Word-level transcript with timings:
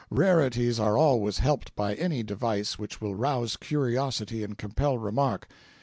Rarities 0.09 0.79
are 0.79 0.97
always 0.97 1.37
helped 1.37 1.75
by 1.75 1.93
any 1.93 2.23
device 2.23 2.79
which 2.79 3.01
will 3.01 3.13
rouse 3.13 3.55
curiosity 3.55 4.43
and 4.43 4.57
compel 4.57 4.97
remark. 4.97 5.47